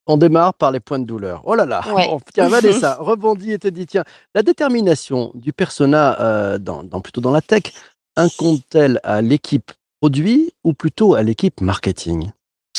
On 0.08 0.16
démarre 0.16 0.54
par 0.54 0.70
les 0.70 0.80
points 0.80 1.00
de 1.00 1.04
douleur. 1.04 1.42
Oh 1.44 1.54
là 1.54 1.66
là, 1.66 1.82
ouais. 1.92 2.06
bon, 2.10 2.20
tiens, 2.32 2.48
Vanessa, 2.48 2.96
rebondis 3.00 3.52
et 3.52 3.58
te 3.58 3.68
dis, 3.68 3.86
tiens, 3.86 4.04
la 4.34 4.42
détermination 4.42 5.32
du 5.34 5.52
persona 5.52 6.20
euh, 6.20 6.58
dans, 6.58 6.84
dans, 6.84 7.00
plutôt 7.00 7.20
dans 7.20 7.32
la 7.32 7.40
tech 7.40 7.72
incombe-t-elle 8.16 9.00
à 9.02 9.22
l'équipe 9.22 9.72
produit 10.00 10.52
ou 10.64 10.72
plutôt 10.72 11.14
à 11.14 11.22
l'équipe 11.22 11.60
marketing? 11.60 12.30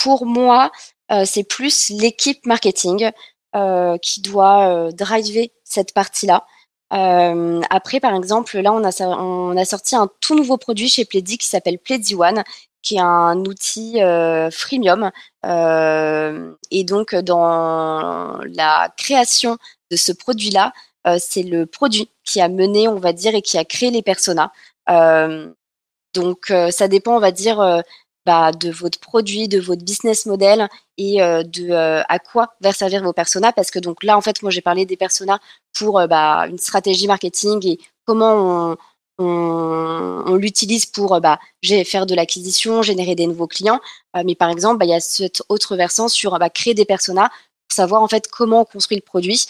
Pour 0.02 0.26
moi, 0.26 0.72
euh, 1.12 1.24
c'est 1.26 1.44
plus 1.44 1.90
l'équipe 1.90 2.46
marketing 2.46 3.12
euh, 3.56 3.98
qui 3.98 4.22
doit 4.22 4.92
driver 4.92 5.52
cette 5.64 5.94
partie-là. 5.94 6.46
Euh, 6.94 7.62
après, 7.70 8.00
par 8.00 8.16
exemple, 8.16 8.58
là, 8.60 8.72
on 8.72 8.84
a, 8.84 9.66
sorti 9.66 9.96
un 9.96 10.10
tout 10.22 10.36
nouveau 10.36 10.58
produit 10.58 10.88
chez 10.88 11.06
Plaidy 11.06 11.38
qui 11.38 11.48
s'appelle 11.48 11.80
Plaidy 11.80 12.16
One, 12.16 12.44
qui 12.82 12.96
est 12.96 13.02
un 13.02 13.40
outil 13.46 14.02
euh, 14.02 14.50
freemium. 14.52 15.12
Euh, 15.46 16.54
et 16.72 16.84
donc, 16.84 17.16
dans 17.16 18.40
la 18.56 18.94
création 18.98 19.58
de 19.92 19.98
ce 19.98 20.12
produit-là, 20.12 20.72
euh, 21.08 21.18
c'est 21.20 21.44
le 21.44 21.66
produit 21.66 22.10
qui 22.24 22.42
a 22.42 22.50
mené, 22.50 22.88
on 22.88 23.00
va 23.00 23.14
dire, 23.14 23.36
et 23.36 23.42
qui 23.42 23.58
a 23.58 23.66
créé 23.66 23.92
les 23.92 24.02
personas. 24.02 24.52
Donc, 24.88 26.54
ça 26.72 26.88
dépend, 26.88 27.16
on 27.16 27.20
va 27.20 27.32
dire, 27.32 27.84
bah, 28.26 28.52
de 28.52 28.70
votre 28.70 29.00
produit, 29.00 29.48
de 29.48 29.60
votre 29.60 29.84
business 29.84 30.26
model 30.26 30.68
et 30.98 31.18
de 31.20 31.72
à 31.72 32.20
quoi 32.20 32.50
va 32.62 32.74
servir 32.74 33.04
vos 33.04 33.14
personas. 33.14 33.54
Parce 33.54 33.72
que 33.72 33.80
donc 33.80 34.04
là, 34.04 34.18
en 34.18 34.22
fait, 34.22 34.42
moi, 34.42 34.52
j'ai 34.52 34.62
parlé 34.62 34.86
des 34.86 34.98
personas 34.98 35.40
pour 35.78 36.06
bah, 36.08 36.48
une 36.50 36.58
stratégie 36.58 37.08
marketing 37.08 37.66
et 37.66 37.80
comment 38.06 38.76
on, 39.20 40.36
l'utilise 40.36 40.86
pour 40.86 41.20
bah, 41.22 41.40
faire 41.86 42.06
de 42.06 42.16
l'acquisition, 42.16 42.82
générer 42.82 43.16
des 43.16 43.28
nouveaux 43.28 43.48
clients. 43.48 43.80
mais 44.26 44.36
par 44.36 44.50
exemple, 44.50 44.84
il 44.86 44.90
y 44.90 44.94
a 44.94 45.00
cette 45.00 45.42
autre 45.50 45.76
versant 45.76 46.08
sur 46.08 46.38
créer 46.54 46.74
des 46.74 46.86
personas 46.86 47.30
pour 47.30 47.76
savoir 47.76 48.02
en 48.02 48.08
fait 48.08 48.28
comment 48.28 48.62
on 48.62 48.66
construit 48.66 48.98
le 48.98 49.04
produit, 49.04 49.46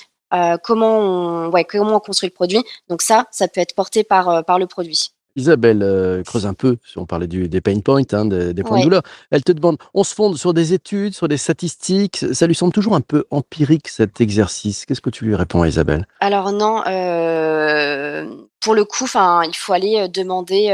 comment 0.63 1.49
on, 1.49 1.99
construit 1.99 2.29
le 2.29 2.33
produit. 2.33 2.63
Donc 2.89 3.01
ça, 3.01 3.25
ça 3.31 3.47
peut 3.47 3.61
être 3.61 3.75
porté 3.75 4.03
par 4.03 4.59
le 4.59 4.67
produit. 4.67 5.11
Isabelle 5.37 5.83
euh, 5.83 6.23
creuse 6.23 6.45
un 6.45 6.53
peu, 6.53 6.77
si 6.85 6.97
on 6.97 7.05
parlait 7.05 7.27
du, 7.27 7.47
des 7.47 7.61
pain 7.61 7.79
points, 7.79 8.01
hein, 8.11 8.25
des, 8.25 8.53
des, 8.53 8.63
points 8.63 8.73
ouais. 8.73 8.81
de 8.81 8.85
douleur. 8.85 9.03
Elle 9.31 9.43
te 9.43 9.51
demande, 9.51 9.77
on 9.93 10.03
se 10.03 10.13
fonde 10.13 10.35
sur 10.35 10.53
des 10.53 10.73
études, 10.73 11.13
sur 11.13 11.27
des 11.27 11.37
statistiques. 11.37 12.25
Ça 12.33 12.47
lui 12.47 12.55
semble 12.55 12.73
toujours 12.73 12.95
un 12.95 13.01
peu 13.01 13.25
empirique 13.31 13.87
cet 13.87 14.19
exercice. 14.19 14.85
Qu'est-ce 14.85 15.01
que 15.01 15.11
tu 15.11 15.25
lui 15.25 15.35
réponds, 15.35 15.63
Isabelle? 15.63 16.07
Alors 16.19 16.51
non, 16.51 16.81
euh, 16.87 18.25
pour 18.59 18.73
le 18.73 18.83
coup, 18.83 19.05
il 19.05 19.55
faut 19.55 19.73
aller 19.73 19.99
euh, 19.99 20.07
demander 20.07 20.71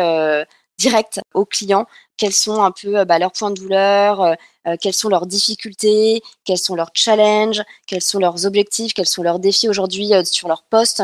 euh, 0.86 0.90
direct 0.90 1.22
aux 1.34 1.46
clients 1.46 1.86
quels 2.18 2.34
sont 2.34 2.62
un 2.62 2.72
peu 2.72 3.04
bah, 3.06 3.20
leurs 3.20 3.32
points 3.32 3.52
de 3.52 3.60
douleur, 3.60 4.22
euh, 4.22 4.34
euh, 4.68 4.76
quelles 4.80 4.94
sont 4.94 5.10
leurs 5.10 5.26
difficultés, 5.26 6.22
quels 6.46 6.58
sont 6.58 6.76
leurs 6.76 6.92
challenges, 6.94 7.62
quels 7.88 8.02
sont 8.02 8.20
leurs 8.20 8.46
objectifs, 8.46 8.94
quels 8.94 9.08
sont 9.08 9.24
leurs 9.24 9.40
défis 9.40 9.68
aujourd'hui 9.68 10.14
euh, 10.14 10.24
sur 10.24 10.48
leur 10.48 10.64
poste, 10.64 11.04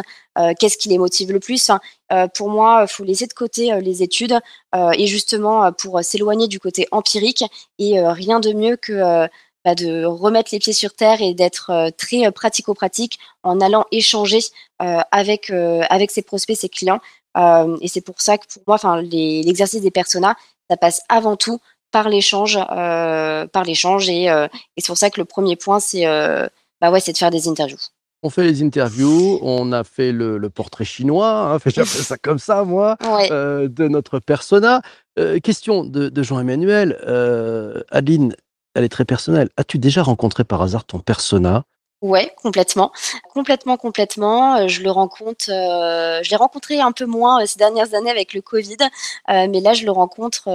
qu'est-ce 0.58 0.78
qui 0.78 0.88
les 0.88 0.98
motive 0.98 1.34
le 1.34 1.42
plus. 1.42 1.70
Hein. 1.70 2.30
pour 2.34 2.50
moi, 2.50 2.86
il 2.88 2.88
faut 2.88 3.04
laisser 3.04 3.28
de 3.28 3.34
côté 3.34 3.78
les 3.82 4.04
études 4.04 4.40
et 4.74 5.06
justement 5.06 5.70
pour 5.74 6.02
s'éloigner 6.02 6.48
du 6.48 6.62
côté 6.62 6.88
empirique 6.92 7.44
et 7.78 8.00
rien 8.00 8.40
de 8.40 8.54
mieux 8.54 8.78
que 8.78 9.28
bah, 9.66 9.76
de 9.76 10.06
remettre 10.06 10.52
les 10.54 10.60
pieds 10.60 10.72
sur 10.72 10.94
terre 10.94 11.22
et 11.22 11.34
d'être 11.34 11.92
très 11.98 12.32
pratico-pratique 12.32 13.20
en 13.44 13.60
allant 13.60 13.84
échanger 13.92 14.40
avec 14.80 15.52
ses 16.10 16.22
prospects, 16.22 16.56
ses 16.56 16.70
clients. 16.70 17.02
Et 17.36 17.88
c'est 17.88 18.02
pour 18.02 18.20
ça 18.22 18.38
que 18.38 18.46
pour 18.54 18.64
moi, 18.68 18.76
enfin, 18.76 19.02
l'exercice 19.02 19.82
des 19.82 19.92
personas, 19.92 20.36
ça 20.70 20.78
passe 20.78 21.02
avant 21.10 21.36
tout 21.36 21.60
par 21.92 22.10
l'échange, 22.10 22.58
euh, 22.72 23.48
par 23.48 23.64
l'échange 23.64 24.10
et, 24.10 24.30
euh, 24.30 24.48
et 24.78 24.82
c'est 24.82 24.88
pour 24.88 24.98
ça 24.98 25.10
que 25.10 25.20
le 25.20 25.26
premier 25.26 25.56
point 25.56 25.80
c'est 25.80 26.06
euh, 26.06 26.48
bah 26.82 26.92
ouais, 26.92 27.00
c'est 27.00 27.12
de 27.14 27.18
faire 27.18 27.32
des 27.32 27.48
interviews. 27.48 27.80
On 28.22 28.30
fait 28.30 28.44
les 28.44 28.64
interviews, 28.64 29.40
on 29.42 29.72
a 29.72 29.84
fait 29.84 30.12
le, 30.12 30.38
le 30.38 30.50
portrait 30.50 30.86
chinois, 30.86 31.54
hein, 31.54 31.58
j'appelle 31.66 31.86
ça 31.86 32.18
comme 32.18 32.40
ça 32.40 32.64
moi, 32.64 32.98
ouais. 33.04 33.32
euh, 33.32 33.68
de 33.70 33.88
notre 33.88 34.20
persona. 34.20 34.82
Euh, 35.18 35.40
question 35.40 35.84
de, 35.84 36.10
de 36.10 36.24
Jean-Emmanuel, 36.24 37.00
euh, 37.08 37.82
Adeline, 37.92 38.36
elle 38.76 38.84
est 38.84 38.90
très 38.90 39.06
personnelle. 39.06 39.50
As-tu 39.58 39.80
déjà 39.80 40.04
rencontré 40.04 40.44
par 40.44 40.62
hasard 40.62 40.86
ton 40.86 41.00
persona? 41.00 41.64
Ouais, 42.02 42.32
complètement, 42.42 42.94
complètement, 43.34 43.76
complètement. 43.76 44.56
Euh, 44.56 44.68
je 44.70 44.82
le 44.84 44.90
rencontre, 44.90 45.50
euh, 45.50 46.24
je 46.24 46.30
l'ai 46.30 46.38
rencontré 46.38 46.80
un 46.80 46.94
peu 46.94 47.06
moins 47.06 47.42
euh, 47.44 47.46
ces 47.46 47.60
dernières 47.60 47.94
années 47.94 48.10
avec 48.10 48.34
le 48.34 48.42
Covid, 48.42 48.78
mais 49.28 49.60
là 49.60 49.74
je 49.74 49.84
le 49.84 49.92
rencontre 49.92 50.46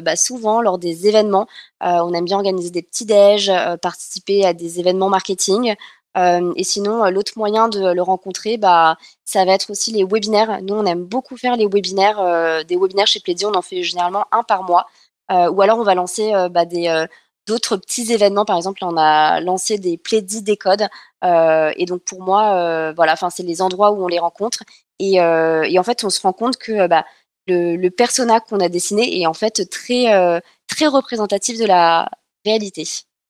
bah, 0.00 0.16
souvent 0.16 0.60
lors 0.60 0.78
des 0.78 1.06
événements. 1.06 1.46
On 1.80 2.12
aime 2.12 2.24
bien 2.24 2.36
organiser 2.36 2.70
des 2.70 2.82
petits 2.82 3.06
déj, 3.06 3.52
participer 3.80 4.44
à 4.44 4.52
des 4.52 4.80
événements 4.80 5.08
marketing. 5.08 5.74
et 6.16 6.64
sinon, 6.64 7.04
l'autre 7.10 7.32
moyen 7.36 7.68
de 7.68 7.92
le 7.92 8.02
rencontrer, 8.02 8.56
bah, 8.58 8.96
ça 9.24 9.44
va 9.44 9.52
être 9.52 9.70
aussi 9.70 9.92
les 9.92 10.04
webinaires. 10.04 10.60
Nous, 10.62 10.74
on 10.74 10.84
aime 10.86 11.04
beaucoup 11.04 11.36
faire 11.36 11.56
les 11.56 11.66
webinaires, 11.66 12.64
des 12.64 12.76
webinaires 12.76 13.06
chez 13.06 13.20
Plédi. 13.20 13.46
On 13.46 13.54
en 13.54 13.62
fait 13.62 13.82
généralement 13.84 14.26
un 14.32 14.42
par 14.42 14.64
mois, 14.64 14.86
ou 15.30 15.62
alors 15.62 15.78
on 15.78 15.84
va 15.84 15.94
lancer 15.94 16.32
bah, 16.50 16.64
des 16.64 17.06
d'autres 17.48 17.76
petits 17.78 18.12
événements. 18.12 18.44
Par 18.44 18.56
exemple, 18.56 18.84
on 18.84 18.96
a 18.96 19.40
lancé 19.40 19.78
des 19.78 19.96
plédis 19.98 20.42
des 20.42 20.56
codes. 20.56 20.86
Euh, 21.24 21.72
et 21.76 21.86
donc 21.86 22.02
pour 22.04 22.22
moi, 22.22 22.54
euh, 22.54 22.92
voilà, 22.94 23.14
enfin 23.14 23.30
c'est 23.30 23.42
les 23.42 23.62
endroits 23.62 23.90
où 23.92 24.04
on 24.04 24.08
les 24.08 24.20
rencontre. 24.20 24.62
Et, 25.00 25.20
euh, 25.20 25.66
en 25.78 25.82
fait, 25.82 26.04
on 26.04 26.10
se 26.10 26.20
rend 26.20 26.32
compte 26.32 26.58
que 26.58 26.86
bah, 26.86 27.04
le, 27.48 27.76
le 27.76 27.90
persona 27.90 28.40
qu'on 28.40 28.60
a 28.60 28.68
dessiné 28.68 29.20
est 29.20 29.26
en 29.26 29.34
fait 29.34 29.68
très 29.70 30.40
très 30.68 30.86
représentatif 30.86 31.58
de 31.58 31.66
la 31.66 32.08
réalité. 32.44 32.84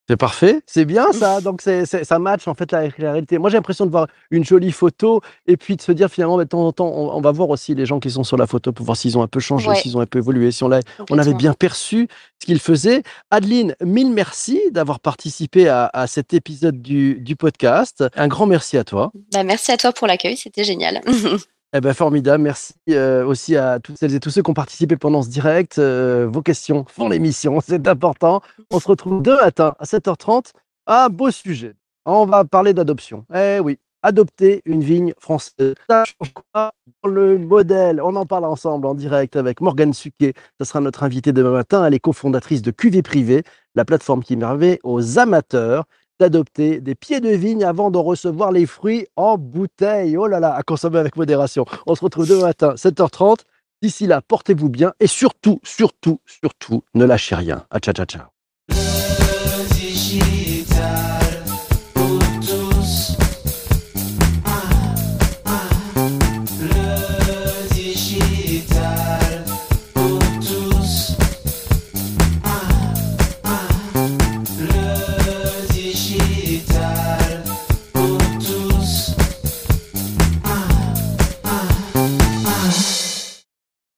C'est 0.09 0.17
parfait, 0.17 0.63
c'est 0.65 0.87
bien 0.87 1.13
ça. 1.13 1.43
Donc 1.43 1.61
c'est, 1.61 1.85
c'est, 1.85 2.03
ça 2.03 2.19
match 2.19 2.49
en 2.49 2.55
fait 2.55 2.73
la, 2.73 2.85
la 2.99 3.13
réalité. 3.13 3.37
Moi 3.37 3.51
j'ai 3.51 3.59
l'impression 3.59 3.85
de 3.85 3.91
voir 3.91 4.07
une 4.31 4.43
jolie 4.43 4.73
photo 4.73 5.21
et 5.47 5.59
puis 5.59 5.77
de 5.77 5.83
se 5.83 5.93
dire 5.93 6.09
finalement 6.09 6.39
bah, 6.39 6.45
de 6.45 6.49
temps 6.49 6.67
en 6.67 6.73
temps 6.73 6.89
on, 6.89 7.15
on, 7.15 7.21
va 7.21 7.31
voir 7.31 7.51
aussi 7.51 7.75
les 7.75 7.85
gens 7.85 8.01
qui 8.01 8.11
sont 8.11 8.25
sur 8.25 8.39
la 8.39 8.47
photo 8.47 8.73
pour 8.73 8.87
voir 8.87 8.97
s'ils 8.97 9.19
ont 9.19 9.23
un 9.23 9.27
peu 9.27 9.41
changé, 9.41 9.69
ouais. 9.69 9.77
s'ils 9.77 9.99
ont 9.99 10.01
un 10.01 10.07
peu 10.07 10.19
évolué, 10.19 10.51
si 10.51 10.65
on, 10.65 10.69
l'a, 10.69 10.81
on 11.11 11.19
avait 11.19 11.35
bien 11.35 11.53
perçu 11.53 12.09
ce 12.41 12.47
qu'ils 12.47 12.61
faisaient. 12.61 13.03
Adeline, 13.31 13.75
mille 13.85 14.11
merci 14.11 14.59
d'avoir 14.71 15.01
participé 15.01 15.69
à, 15.69 15.91
à 15.93 16.07
cet 16.07 16.33
épisode 16.33 16.81
du, 16.81 17.21
du, 17.21 17.37
podcast. 17.37 18.05
Un 18.17 18.29
grand 18.29 18.47
merci 18.47 18.79
à 18.79 18.85
toi. 18.85 19.13
Bah, 19.33 19.43
merci 19.43 19.73
à 19.73 19.77
toi 19.77 19.93
pour 19.93 20.07
l'accueil, 20.07 20.39
c'était 20.39 20.65
génial. 20.65 21.03
Eh 21.75 21.83
ben 21.83 21.93
formidable, 21.93 22.43
merci 22.43 22.73
euh, 22.89 23.27
aussi 23.27 23.55
à 23.55 23.79
toutes 23.79 23.99
celles 23.99 24.15
et 24.15 24.21
tous 24.21 24.31
ceux 24.31 24.41
qui 24.43 24.51
ont 24.51 24.55
participé 24.55 24.97
pendant 24.97 25.23
ce 25.23 25.29
direct. 25.29 25.79
Euh, 25.79 26.27
vos 26.27 26.41
questions 26.41 26.87
font 26.89 27.11
l'émission, 27.11 27.61
c'est 27.67 27.87
important. 27.87 28.41
On 28.71 28.81
se 28.81 28.89
retrouve 28.89 29.21
demain 29.23 29.45
matin 29.45 29.75
à 29.79 29.85
7h30. 29.85 30.53
Un 30.87 31.11
beau 31.11 31.31
sujet. 31.31 31.75
On 32.07 32.25
va 32.25 32.47
parler 32.47 32.73
d'adoption. 32.73 33.27
Eh 33.35 33.61
oui, 33.61 33.79
adopter 34.03 34.63
une 34.65 34.83
vigne 34.83 35.13
française. 35.19 35.75
Ça 35.91 36.05
change 36.07 36.33
dans 36.55 36.71
le 37.11 37.37
modèle? 37.37 38.01
On 38.01 38.17
en 38.17 38.25
parle 38.25 38.47
ensemble 38.47 38.87
en 38.87 38.95
direct 38.95 39.37
avec 39.37 39.61
Morgane 39.61 39.93
Suquet. 39.93 40.33
Ce 40.59 40.65
sera 40.65 40.81
notre 40.81 41.03
invitée 41.03 41.33
demain 41.33 41.53
matin. 41.53 41.85
Elle 41.85 41.93
est 41.93 42.01
cofondatrice 42.01 42.63
de 42.63 42.71
QV 42.71 43.03
Privé, 43.03 43.43
la 43.75 43.85
plateforme 43.85 44.23
qui 44.23 44.39
permet 44.39 44.81
aux 44.85 45.19
amateurs 45.19 45.85
d'adopter 46.19 46.81
des 46.81 46.95
pieds 46.95 47.21
de 47.21 47.31
vigne 47.31 47.65
avant 47.65 47.91
de 47.91 47.99
recevoir 47.99 48.53
les 48.53 48.67
fruits 48.67 49.07
en 49.17 49.39
bouteille. 49.39 50.17
Oh 50.17 50.27
là 50.27 50.41
là, 50.41 50.55
à 50.55 50.63
consommer 50.63 50.99
avec 50.99 51.17
modération. 51.17 51.65
On 51.87 51.95
se 51.95 52.05
retrouve 52.05 52.29
demain 52.29 52.43
matin, 52.43 52.75
7h30. 52.75 53.41
D'ici 53.81 54.07
là, 54.07 54.21
portez-vous 54.21 54.69
bien 54.69 54.93
et 54.99 55.07
surtout, 55.07 55.61
surtout, 55.63 56.21
surtout, 56.27 56.83
ne 56.95 57.05
lâchez 57.05 57.37
rien. 57.37 57.65
À 57.71 57.79
ciao, 57.79 57.95
ciao, 57.95 58.07
ciao. 58.07 58.38